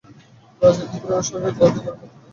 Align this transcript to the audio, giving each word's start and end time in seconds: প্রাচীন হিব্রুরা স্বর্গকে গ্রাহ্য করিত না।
প্রাচীন 0.61 0.87
হিব্রুরা 0.91 1.21
স্বর্গকে 1.27 1.51
গ্রাহ্য 1.57 1.77
করিত 1.77 1.87
না। 1.87 1.93